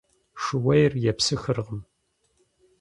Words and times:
Шууейр 0.41 0.93
епсыхыркъым. 1.11 1.79